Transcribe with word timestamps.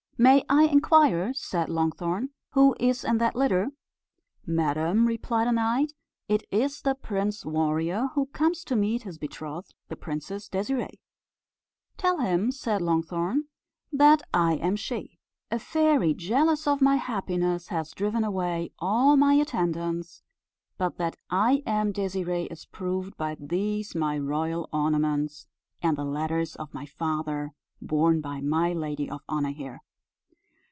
"May 0.21 0.45
I 0.47 0.65
inquire," 0.65 1.33
said 1.33 1.67
Longthorn, 1.67 2.29
"who 2.51 2.75
is 2.79 3.03
in 3.03 3.17
that 3.17 3.33
litter?" 3.35 3.71
"Madam," 4.45 5.07
replied 5.07 5.47
a 5.47 5.51
knight, 5.51 5.93
"it 6.29 6.43
is 6.51 6.83
the 6.83 6.93
Prince 6.93 7.43
Warrior, 7.43 8.09
who 8.13 8.27
comes 8.27 8.63
to 8.65 8.75
meet 8.75 9.01
his 9.01 9.17
betrothed, 9.17 9.73
the 9.87 9.95
Princess 9.95 10.47
Désirée." 10.47 10.99
"Tell 11.97 12.19
him," 12.19 12.51
said 12.51 12.83
Longthorn, 12.83 13.45
"that 13.91 14.21
I 14.31 14.57
am 14.57 14.75
she. 14.75 15.17
A 15.49 15.57
fairy, 15.57 16.13
jealous 16.13 16.67
of 16.67 16.83
my 16.83 16.97
happiness, 16.97 17.69
has 17.69 17.89
driven 17.91 18.23
away 18.23 18.69
all 18.77 19.17
my 19.17 19.33
attendants, 19.33 20.21
but 20.77 20.97
that 20.97 21.15
I 21.31 21.63
am 21.65 21.91
Désirée 21.91 22.45
is 22.51 22.65
proved 22.65 23.17
by 23.17 23.37
these 23.39 23.95
my 23.95 24.19
royal 24.19 24.69
ornaments, 24.71 25.47
and 25.81 25.97
the 25.97 26.05
letters 26.05 26.55
of 26.57 26.75
my 26.75 26.85
father, 26.85 27.53
borne 27.81 28.21
by 28.21 28.39
my 28.39 28.71
lady 28.71 29.09
of 29.09 29.21
honour 29.27 29.49
here." 29.49 29.81